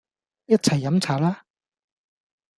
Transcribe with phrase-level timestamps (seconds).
[0.47, 1.45] 一齊飲茶啦